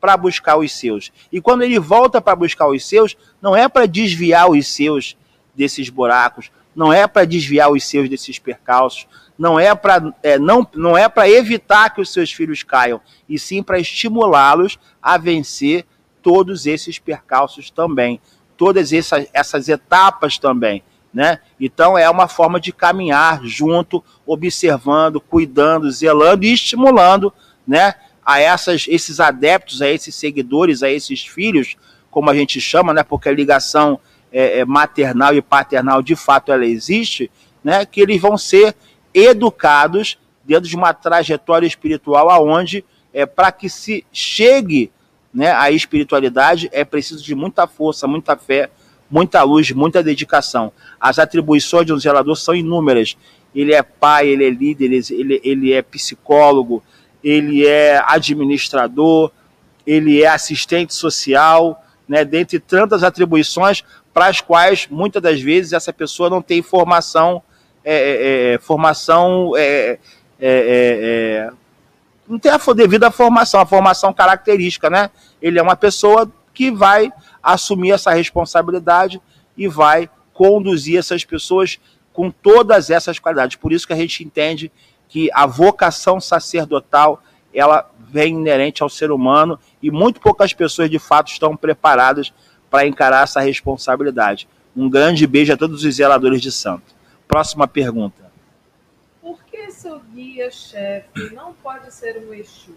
[0.00, 1.12] para buscar os seus.
[1.30, 5.16] E quando ele volta para buscar os seus, não é para desviar os seus
[5.54, 9.06] desses buracos, não é para desviar os seus desses percalços,
[9.40, 13.38] não é para é, não, não é para evitar que os seus filhos caiam, e
[13.38, 15.86] sim para estimulá-los a vencer
[16.20, 18.20] todos esses percalços também,
[18.54, 20.82] todas essas, essas etapas também.
[21.12, 21.38] Né?
[21.58, 27.32] Então é uma forma de caminhar junto, observando, cuidando, zelando e estimulando
[27.66, 31.76] né, a essas, esses adeptos, a esses seguidores, a esses filhos,
[32.10, 33.98] como a gente chama, né, porque a ligação
[34.30, 37.30] é, é maternal e paternal de fato ela existe,
[37.64, 38.76] né, que eles vão ser
[39.14, 44.90] educados dentro de uma trajetória espiritual aonde é para que se chegue
[45.32, 48.70] né, à espiritualidade é preciso de muita força, muita fé,
[49.10, 50.72] muita luz, muita dedicação.
[51.00, 53.16] As atribuições de um zelador são inúmeras.
[53.54, 56.82] Ele é pai, ele é líder, ele, ele é psicólogo,
[57.22, 59.30] ele é administrador,
[59.86, 65.92] ele é assistente social, né, dentre tantas atribuições para as quais muitas das vezes essa
[65.92, 67.42] pessoa não tem formação,
[67.84, 69.98] é, é, é formação é,
[70.40, 71.50] é, é
[72.30, 75.10] não tem a devida formação, a formação característica, né?
[75.42, 77.12] Ele é uma pessoa que vai
[77.42, 79.20] assumir essa responsabilidade
[79.56, 81.80] e vai conduzir essas pessoas
[82.12, 83.56] com todas essas qualidades.
[83.56, 84.70] Por isso que a gente entende
[85.08, 87.20] que a vocação sacerdotal
[87.52, 92.32] ela vem inerente ao ser humano e muito poucas pessoas de fato estão preparadas
[92.70, 94.48] para encarar essa responsabilidade.
[94.76, 96.99] Um grande beijo a todos os zeladores de santo.
[97.30, 98.30] Próxima pergunta
[99.80, 102.74] seu guia-chefe não pode ser um Exu?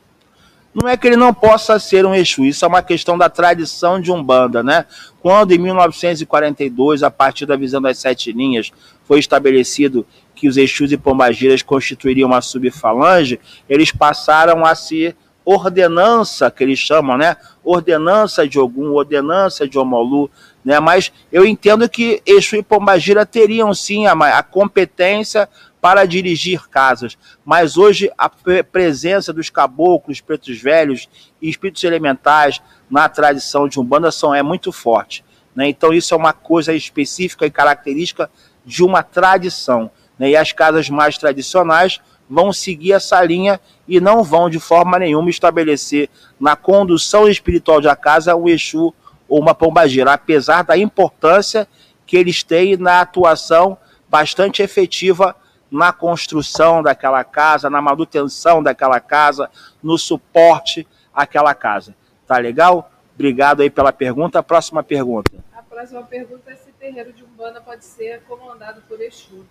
[0.73, 3.99] Não é que ele não possa ser um Exu, isso é uma questão da tradição
[3.99, 4.85] de Umbanda, né?
[5.21, 8.71] Quando em 1942, a partir da visão das sete linhas,
[9.03, 13.39] foi estabelecido que os Exus e Pombagiras constituiriam uma subfalange,
[13.69, 17.35] eles passaram a ser ordenança, que eles chamam, né?
[17.63, 20.31] Ordenança de Ogum, ordenança de Omolu,
[20.63, 20.79] né?
[20.79, 25.49] Mas eu entendo que Exu e Pombagira teriam sim a, a competência
[25.81, 31.09] para dirigir casas, mas hoje a presença dos caboclos, pretos velhos
[31.41, 35.25] e espíritos elementais na tradição de Umbanda são, é muito forte.
[35.53, 35.67] Né?
[35.67, 38.31] Então isso é uma coisa específica e característica
[38.65, 39.91] de uma tradição.
[40.17, 40.29] Né?
[40.29, 41.99] E as casas mais tradicionais
[42.29, 47.95] vão seguir essa linha e não vão de forma nenhuma estabelecer na condução espiritual da
[47.95, 48.93] casa um Exu
[49.33, 51.67] ou uma pombagira, apesar da importância
[52.05, 53.75] que eles têm na atuação
[54.07, 55.35] bastante efetiva
[55.71, 59.49] na construção daquela casa, na manutenção daquela casa,
[59.81, 61.95] no suporte àquela casa.
[62.27, 62.91] Tá legal?
[63.15, 64.43] Obrigado aí pela pergunta.
[64.43, 65.31] próxima pergunta.
[65.57, 69.43] A próxima pergunta é se terreiro de Umbanda pode ser comandado por Exu.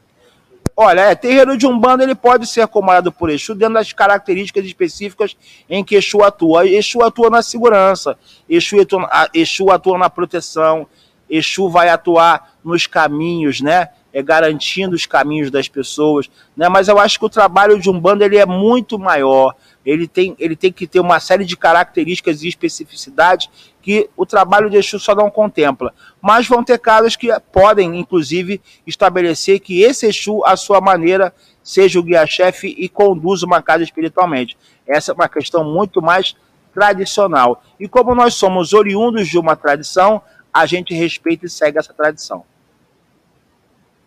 [0.76, 5.36] Olha, é, terreiro de Umbanda ele pode ser comandado por Exu dentro das características específicas
[5.68, 6.66] em que Exu atua.
[6.66, 10.86] Exu atua na segurança, Exu atua, Exu atua na proteção,
[11.28, 13.88] Exu vai atuar nos caminhos, né?
[14.12, 16.68] é, garantindo os caminhos das pessoas, né?
[16.68, 19.54] Mas eu acho que o trabalho de um bando ele é muito maior.
[19.84, 23.48] Ele tem, ele tem que ter uma série de características e especificidades
[23.80, 25.92] que o trabalho de Exu só não contempla.
[26.20, 31.98] Mas vão ter casos que podem, inclusive, estabelecer que esse Exu, à sua maneira, seja
[31.98, 34.56] o guia-chefe e conduza uma casa espiritualmente.
[34.86, 36.36] Essa é uma questão muito mais
[36.72, 37.62] tradicional.
[37.78, 42.44] E como nós somos oriundos de uma tradição, a gente respeita e segue essa tradição.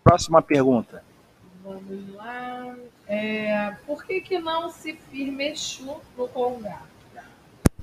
[0.02, 1.02] Próxima pergunta.
[1.64, 2.74] Vamos lá.
[3.08, 6.82] É, por que, que não se firme Exu no Gongá?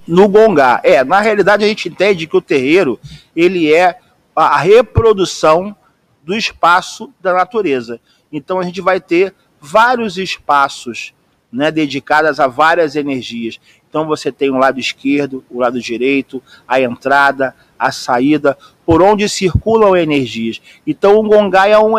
[0.06, 0.82] No Gongá.
[0.84, 3.00] É, na realidade a gente entende que o terreiro
[3.36, 4.00] ele é
[4.36, 5.76] a reprodução
[6.24, 8.00] do espaço da natureza.
[8.32, 11.14] Então a gente vai ter vários espaços
[11.52, 13.60] né, dedicados a várias energias.
[13.88, 18.58] Então você tem o lado esquerdo, o lado direito, a entrada, a saída.
[18.86, 20.62] Por onde circulam energias.
[20.86, 21.96] Então, o Gongai é um,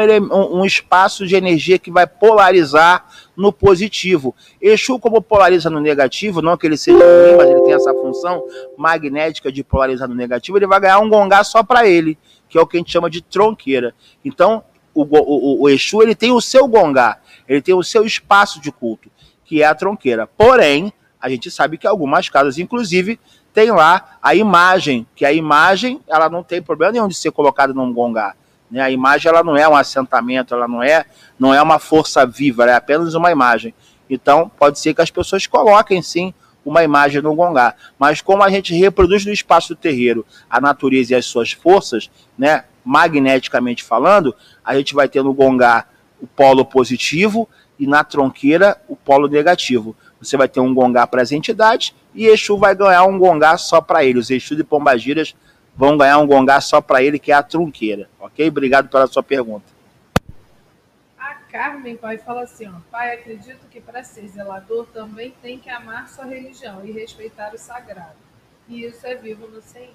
[0.59, 4.35] um, espaço de energia que vai polarizar no positivo.
[4.61, 8.45] Exu, como polariza no negativo, não que ele seja ruim, mas ele tem essa função
[8.77, 12.19] magnética de polarizar no negativo, ele vai ganhar um Gongá só para ele,
[12.49, 13.95] que é o que a gente chama de tronqueira.
[14.25, 14.63] Então,
[14.95, 17.19] o, o, o Exu ele tem o seu Gongá,
[17.49, 19.11] ele tem o seu espaço de culto,
[19.45, 20.27] que é a tronqueira.
[20.27, 23.19] Porém, a gente sabe que algumas casas, inclusive,
[23.55, 27.73] tem lá a imagem, que a imagem ela não tem problema nenhum de ser colocada
[27.73, 28.35] num gongá.
[28.69, 28.81] Né?
[28.83, 31.05] A imagem ela não é um assentamento, ela não é,
[31.39, 33.73] não é uma força viva, ela é apenas uma imagem.
[34.11, 37.75] Então, pode ser que as pessoas coloquem sim uma imagem no gongá.
[37.97, 42.11] Mas como a gente reproduz no espaço do terreiro a natureza e as suas forças,
[42.37, 45.87] né, magneticamente falando, a gente vai ter no gongá
[46.21, 49.95] o polo positivo e na tronqueira o polo negativo.
[50.25, 53.81] Você vai ter um gongá para as entidades e Exu vai ganhar um gongá só
[53.81, 54.19] para ele.
[54.19, 55.35] Os Exu de Pombagiras
[55.77, 58.09] vão ganhar um gongá só para ele, que é a trunqueira.
[58.19, 58.49] Ok?
[58.49, 59.67] Obrigado pela sua pergunta.
[61.19, 65.71] A Carmen, pai, fala assim: ó, pai, acredito que para ser zelador também tem que
[65.71, 68.25] amar sua religião e respeitar o sagrado.
[68.69, 69.91] E isso é vivo no Senhor.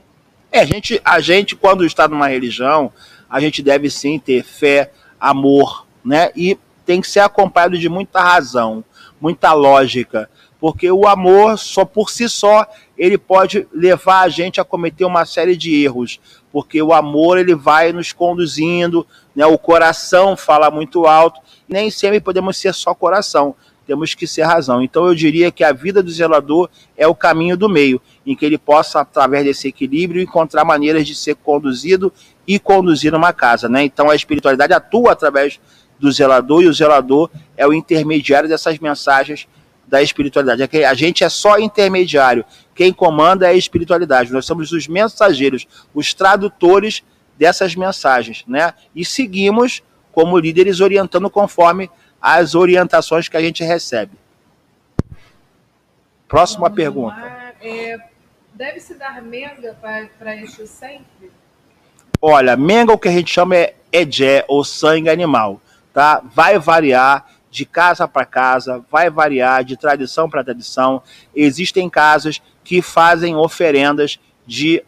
[0.51, 2.91] É, a gente, a gente, quando está numa religião,
[3.29, 6.31] a gente deve sim ter fé, amor, né?
[6.35, 8.83] E tem que ser acompanhado de muita razão,
[9.21, 10.29] muita lógica
[10.59, 15.25] porque o amor só por si só ele pode levar a gente a cometer uma
[15.25, 16.19] série de erros,
[16.51, 19.45] porque o amor ele vai nos conduzindo, né?
[19.45, 23.55] O coração fala muito alto, nem sempre podemos ser só coração,
[23.87, 24.83] temos que ser razão.
[24.83, 28.45] Então eu diria que a vida do zelador é o caminho do meio, em que
[28.45, 32.11] ele possa através desse equilíbrio encontrar maneiras de ser conduzido
[32.45, 33.83] e conduzir uma casa, né?
[33.83, 35.59] Então a espiritualidade atua através
[35.99, 39.47] do zelador e o zelador é o intermediário dessas mensagens
[39.87, 40.77] da espiritualidade.
[40.77, 42.45] É a gente é só intermediário.
[42.75, 44.31] Quem comanda é a espiritualidade.
[44.31, 47.03] Nós somos os mensageiros, os tradutores
[47.37, 48.73] dessas mensagens, né?
[48.95, 49.81] E seguimos
[50.11, 51.89] como líderes orientando conforme
[52.21, 54.11] as orientações que a gente recebe.
[56.27, 57.15] Próxima Vamos pergunta.
[57.61, 57.97] É,
[58.53, 59.75] deve se dar menga
[60.17, 61.31] para isso sempre?
[62.21, 65.61] Olha, menga o que a gente chama é edé ou sangue animal,
[65.93, 66.21] tá?
[66.33, 71.01] Vai variar de casa para casa, vai variar de tradição para tradição.
[71.35, 74.83] Existem casas que fazem oferendas de,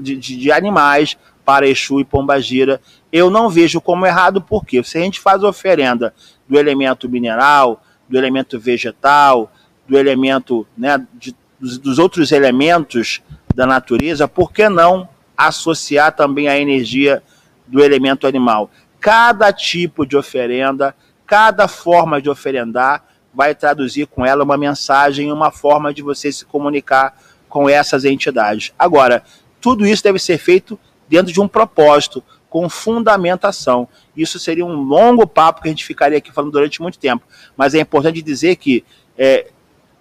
[0.00, 2.80] de, de, animais para Exu e Pombagira.
[3.12, 6.14] Eu não vejo como errado, porque se a gente faz oferenda
[6.48, 9.52] do elemento mineral, do elemento vegetal,
[9.86, 13.22] do elemento né, de, dos, dos outros elementos
[13.54, 17.22] da natureza, por que não associar também a energia
[17.66, 18.70] do elemento animal?
[19.06, 20.94] Cada tipo de oferenda
[21.26, 26.44] Cada forma de oferendar vai traduzir com ela uma mensagem, uma forma de você se
[26.44, 28.72] comunicar com essas entidades.
[28.78, 29.24] Agora,
[29.60, 33.88] tudo isso deve ser feito dentro de um propósito, com fundamentação.
[34.16, 37.26] Isso seria um longo papo que a gente ficaria aqui falando durante muito tempo.
[37.56, 38.84] Mas é importante dizer que
[39.18, 39.50] é,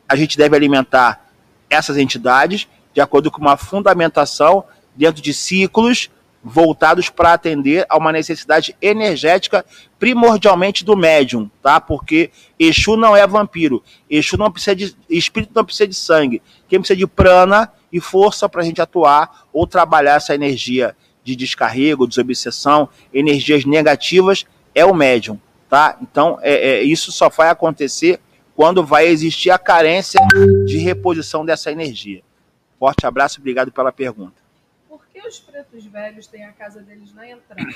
[0.07, 1.27] a gente deve alimentar
[1.69, 4.63] essas entidades de acordo com uma fundamentação
[4.95, 6.09] dentro de ciclos
[6.47, 9.65] voltados para atender a uma necessidade energética
[9.97, 11.81] primordialmente do médium, tá?
[11.81, 12.29] Porque
[12.59, 16.95] Exu não é vampiro, Exu não precisa de espírito não precisa de sangue, quem precisa
[16.95, 22.87] de prana e força para a gente atuar ou trabalhar essa energia de descarrego, desobsessão,
[23.11, 25.97] energias negativas é o médium, tá?
[25.99, 28.19] Então é, é, isso só vai acontecer
[28.55, 30.19] quando vai existir a carência
[30.67, 32.21] de reposição dessa energia.
[32.79, 34.44] Forte abraço, obrigado pela pergunta
[35.15, 37.73] que os pretos velhos têm a casa deles na entrada?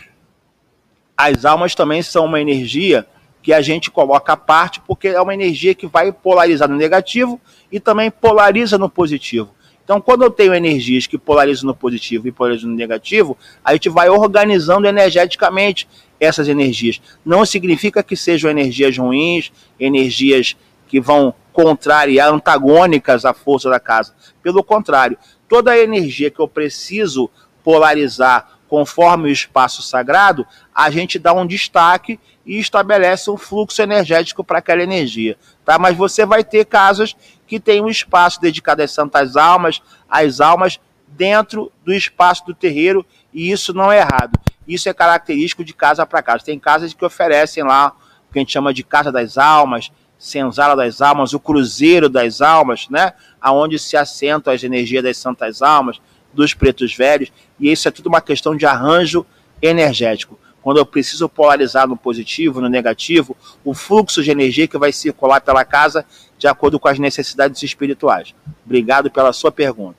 [1.16, 3.08] As almas também são uma energia
[3.42, 7.40] que a gente coloca à parte, porque é uma energia que vai polarizar no negativo
[7.72, 9.56] e também polariza no positivo.
[9.86, 13.88] Então, quando eu tenho energias que polarizam no positivo e polarizam no negativo, a gente
[13.88, 15.88] vai organizando energeticamente
[16.20, 17.02] essas energias.
[17.26, 24.14] Não significa que sejam energias ruins, energias que vão contrariar, antagônicas à força da casa.
[24.44, 25.18] Pelo contrário,
[25.50, 27.30] toda a energia que eu preciso
[27.64, 34.44] polarizar conforme o espaço sagrado, a gente dá um destaque e estabelece um fluxo energético
[34.44, 35.36] para aquela energia,
[35.66, 35.80] tá?
[35.80, 37.16] Mas você vai ter casas
[37.48, 43.04] que tem um espaço dedicado às santas almas, às almas dentro do espaço do terreiro,
[43.34, 44.40] e isso não é errado.
[44.68, 46.46] Isso é característico de casa para casa.
[46.46, 47.92] Tem casas que oferecem lá
[48.30, 52.42] o que a gente chama de casa das almas, senzala das almas, o cruzeiro das
[52.42, 53.14] almas, né?
[53.40, 56.00] Aonde se assentam as energias das santas almas,
[56.34, 59.26] dos pretos velhos, e isso é tudo uma questão de arranjo
[59.62, 60.38] energético.
[60.62, 65.40] Quando eu preciso polarizar no positivo, no negativo, o fluxo de energia que vai circular
[65.40, 66.06] pela casa
[66.38, 68.36] de acordo com as necessidades espirituais.
[68.66, 69.98] Obrigado pela sua pergunta.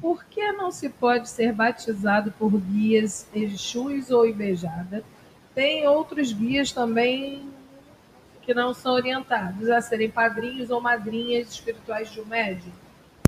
[0.00, 5.04] Por que não se pode ser batizado por guias, Exus ou Ibejada?
[5.54, 7.42] Tem outros guias também
[8.48, 12.72] que não são orientados a serem padrinhos ou madrinhas espirituais de um médium?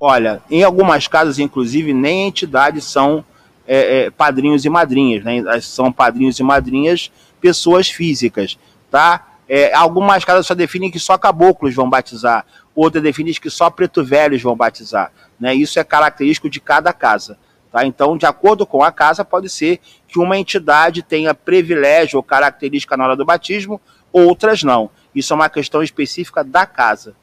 [0.00, 3.22] Olha, em algumas casas, inclusive, nem entidades são
[3.66, 5.60] é, é, padrinhos e madrinhas, né?
[5.60, 8.58] São padrinhos e madrinhas pessoas físicas,
[8.90, 9.26] tá?
[9.46, 14.02] É, algumas casas só definem que só caboclos vão batizar, outras definem que só preto
[14.02, 15.54] velhos vão batizar, né?
[15.54, 17.36] Isso é característico de cada casa.
[17.70, 17.84] Tá?
[17.84, 22.96] Então, de acordo com a casa, pode ser que uma entidade tenha privilégio ou característica
[22.96, 23.78] na hora do batismo,
[24.10, 24.90] outras não.
[25.14, 27.14] Isso é uma questão específica da casa.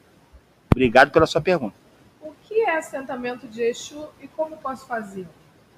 [0.70, 1.74] Obrigado pela sua pergunta.
[2.20, 5.26] O que é assentamento de Exu e como posso fazer?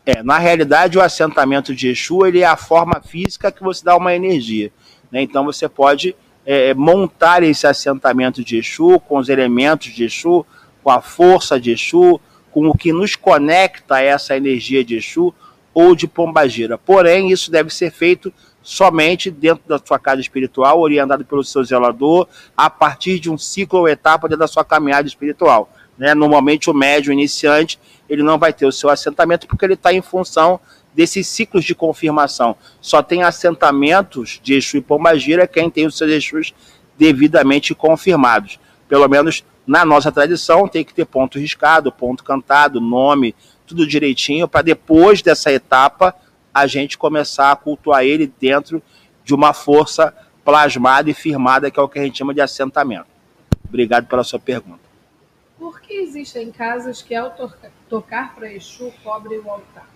[0.05, 3.97] É, na realidade, o assentamento de Exu ele é a forma física que você dá
[3.97, 4.73] uma energia.
[5.11, 5.23] Né?
[5.23, 10.45] Então, você pode é, montar esse assentamento de Exu com os elementos de Exu,
[10.83, 15.33] com a força de Exu, com o que nos conecta a essa energia de Exu
[15.73, 16.77] ou de Pombagira.
[16.77, 18.33] Porém, isso deve ser feito
[18.63, 23.81] somente dentro da sua casa espiritual, orientado pelo seu zelador, a partir de um ciclo
[23.81, 25.71] ou etapa da sua caminhada espiritual.
[25.97, 26.15] Né?
[26.15, 30.03] Normalmente, o médium iniciante ele não vai ter o seu assentamento porque ele está em
[30.03, 30.59] função
[30.93, 32.57] desses ciclos de confirmação.
[32.81, 36.55] Só tem assentamentos de Exu e Pombagira quem tem os seus Exus
[36.99, 38.59] devidamente confirmados.
[38.89, 43.35] Pelo menos na nossa tradição tem que ter ponto riscado, ponto cantado, nome,
[43.67, 46.15] tudo direitinho, para depois dessa etapa
[46.53, 48.83] a gente começar a cultuar ele dentro
[49.25, 53.07] de uma força plasmada e firmada, que é o que a gente chama de assentamento.
[53.69, 54.81] Obrigado pela sua pergunta.
[55.59, 57.33] Por que existem casas que, ao
[57.89, 59.89] tocar para Exu, cobrem o altar?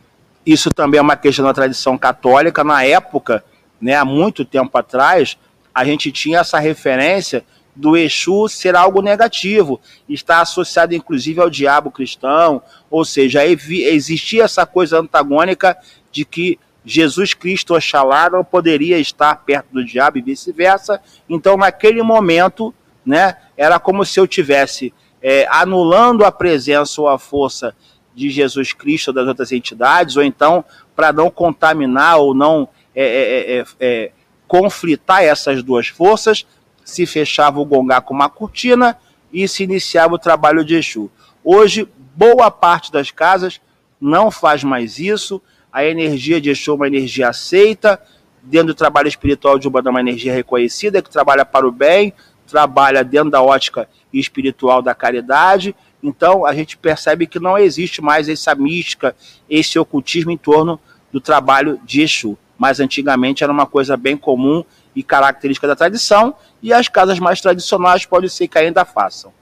[0.46, 2.62] Isso também é uma questão da tradição católica.
[2.62, 3.44] Na época,
[3.80, 5.38] né, há muito tempo atrás,
[5.74, 7.44] a gente tinha essa referência
[7.74, 14.64] do Exu ser algo negativo, está associado inclusive ao diabo cristão, ou seja, existia essa
[14.64, 15.76] coisa antagônica
[16.14, 21.00] de que Jesus Cristo, Oxalá, não poderia estar perto do diabo e vice-versa.
[21.28, 22.72] Então, naquele momento,
[23.04, 27.74] né, era como se eu tivesse é, anulando a presença ou a força
[28.14, 33.04] de Jesus Cristo ou das outras entidades, ou então, para não contaminar ou não é,
[33.04, 34.12] é, é, é
[34.46, 36.46] conflitar essas duas forças,
[36.84, 38.96] se fechava o gongá com uma cortina
[39.32, 41.10] e se iniciava o trabalho de Exu.
[41.42, 43.60] Hoje, boa parte das casas
[44.00, 45.40] não faz mais isso.
[45.74, 48.00] A energia de Exu é uma energia aceita,
[48.40, 52.12] dentro do trabalho espiritual de Umbanda é uma energia reconhecida, que trabalha para o bem,
[52.46, 55.74] trabalha dentro da ótica espiritual da caridade.
[56.00, 59.16] Então, a gente percebe que não existe mais essa mística,
[59.50, 60.78] esse ocultismo em torno
[61.12, 62.38] do trabalho de Exu.
[62.56, 64.62] Mas antigamente era uma coisa bem comum
[64.94, 69.32] e característica da tradição, e as casas mais tradicionais pode ser que ainda façam.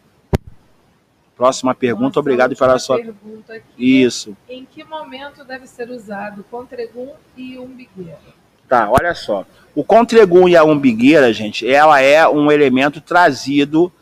[1.36, 2.96] Próxima pergunta, Nossa, obrigado pela sua.
[2.96, 4.02] Pergunta aqui.
[4.02, 4.36] Isso.
[4.48, 8.18] Em que momento deve ser usado contregum e umbigueira?
[8.68, 9.44] Tá, olha só.
[9.74, 13.92] O contregum e a umbigueira, gente, ela é um elemento trazido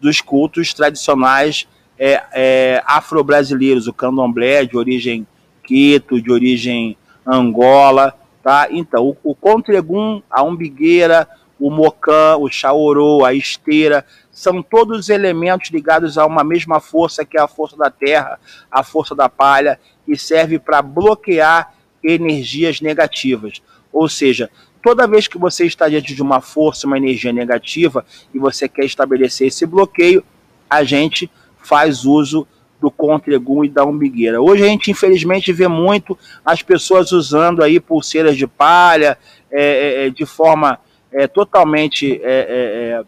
[0.00, 1.66] dos cultos tradicionais
[1.98, 5.26] é, é, afro-brasileiros, o candomblé de origem
[5.62, 8.68] quito, de origem angola, Tá?
[8.70, 11.28] Então, o, o contregum, a umbigueira,
[11.60, 17.36] o mocã, o chaorô, a esteira, são todos elementos ligados a uma mesma força, que
[17.36, 18.40] é a força da terra,
[18.70, 23.60] a força da palha, que serve para bloquear energias negativas.
[23.92, 24.50] Ou seja,
[24.82, 28.86] toda vez que você está diante de uma força, uma energia negativa, e você quer
[28.86, 30.24] estabelecer esse bloqueio,
[30.68, 32.46] a gente faz uso
[32.80, 34.40] do contregum e da umbigueira.
[34.40, 39.18] Hoje a gente, infelizmente, vê muito as pessoas usando aí pulseiras de palha
[39.50, 40.78] é, é, é de forma
[41.12, 43.04] é, totalmente é, é,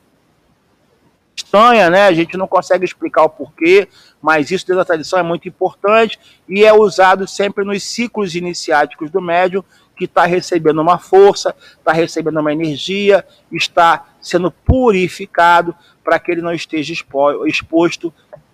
[1.36, 2.06] estranha, né?
[2.06, 3.88] A gente não consegue explicar o porquê,
[4.20, 9.10] mas isso dentro da tradição é muito importante e é usado sempre nos ciclos iniciáticos
[9.10, 9.62] do médium,
[9.96, 16.42] que está recebendo uma força, está recebendo uma energia, está sendo purificado para que ele
[16.42, 16.92] não esteja
[17.46, 18.12] exposto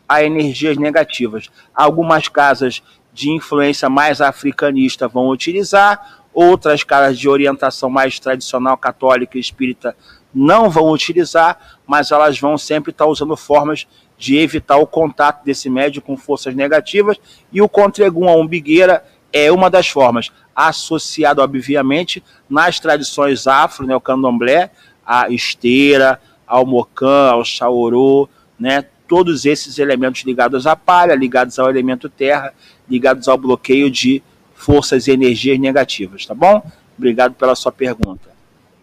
[0.09, 1.49] a energias negativas.
[1.75, 2.83] Algumas casas
[3.13, 9.97] de influência mais africanista vão utilizar, outras casas de orientação mais tradicional católica e espírita
[10.33, 15.69] não vão utilizar, mas elas vão sempre estar usando formas de evitar o contato desse
[15.69, 17.17] médio com forças negativas.
[17.53, 23.97] E o contregum a umbigueira é uma das formas, associado obviamente nas tradições afro, né,
[23.97, 24.71] o candomblé,
[25.05, 31.69] a esteira, ao mocã, ao chaorô, né, todos esses elementos ligados à palha, ligados ao
[31.69, 32.55] elemento terra,
[32.89, 34.23] ligados ao bloqueio de
[34.59, 36.61] forças e energias negativas, tá bom?
[36.97, 38.29] Obrigado pela sua pergunta.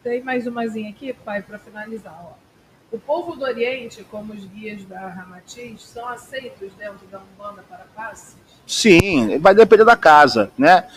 [0.01, 2.17] Tem mais umazinha aqui, pai, para finalizar.
[2.23, 2.33] Ó.
[2.95, 7.85] O povo do Oriente, como os guias da Ramatiz, são aceitos dentro da Umbanda para
[7.93, 8.37] passes?
[8.65, 10.87] Sim, vai depender da casa, né?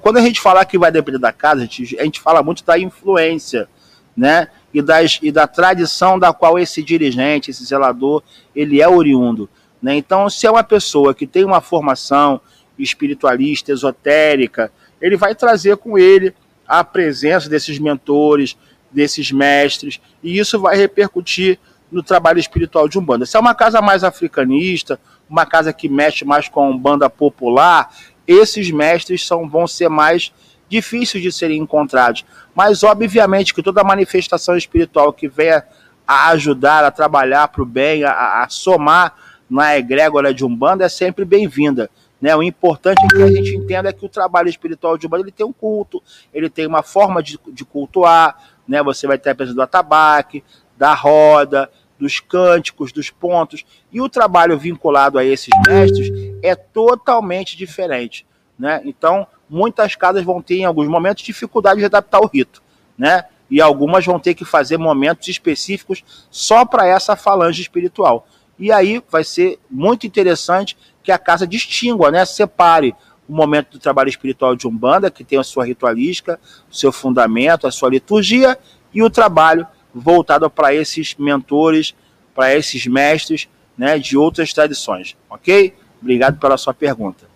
[0.00, 2.64] Quando a gente falar que vai depender da casa, a gente, a gente fala muito
[2.64, 3.68] da influência,
[4.16, 4.48] né?
[4.72, 8.22] E, das, e da tradição da qual esse dirigente, esse zelador,
[8.54, 9.50] ele é oriundo.
[9.82, 9.96] Né?
[9.96, 12.40] Então, se é uma pessoa que tem uma formação
[12.82, 16.34] espiritualista, esotérica, ele vai trazer com ele
[16.66, 18.56] a presença desses mentores,
[18.90, 21.58] desses mestres, e isso vai repercutir
[21.90, 23.26] no trabalho espiritual de Umbanda.
[23.26, 27.90] Se é uma casa mais africanista, uma casa que mexe mais com a Umbanda popular,
[28.26, 30.32] esses mestres são, vão ser mais
[30.68, 32.24] difíceis de serem encontrados.
[32.54, 35.64] Mas, obviamente, que toda manifestação espiritual que venha
[36.06, 39.14] a ajudar, a trabalhar para o bem, a, a, somar
[39.48, 41.90] na egrégora de Umbanda é sempre bem-vinda.
[42.20, 42.36] Né?
[42.36, 45.46] O importante é que a gente entenda que o trabalho espiritual de Umbanda ele tem
[45.46, 46.02] um culto,
[46.34, 48.36] ele tem uma forma de, de cultuar,
[48.68, 48.82] né?
[48.82, 50.44] Você vai ter a presença do atabaque,
[50.76, 53.64] da roda, dos cânticos, dos pontos.
[53.92, 56.10] E o trabalho vinculado a esses mestres
[56.42, 58.26] é totalmente diferente.
[58.58, 58.80] Né?
[58.84, 62.62] Então, muitas casas vão ter, em alguns momentos, dificuldade de adaptar o rito.
[62.96, 63.24] Né?
[63.50, 68.26] E algumas vão ter que fazer momentos específicos só para essa falange espiritual.
[68.58, 72.24] E aí vai ser muito interessante que a casa distingua, né?
[72.24, 72.94] separe
[73.28, 76.38] o momento do trabalho espiritual de Umbanda, que tem a sua ritualística,
[76.70, 78.58] o seu fundamento, a sua liturgia,
[78.92, 81.94] e o trabalho voltado para esses mentores,
[82.34, 83.48] para esses mestres
[83.78, 85.16] né, de outras tradições.
[85.28, 85.74] Ok?
[86.00, 87.28] Obrigado pela sua pergunta.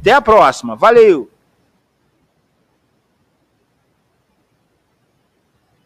[0.00, 1.28] Até a próxima, valeu!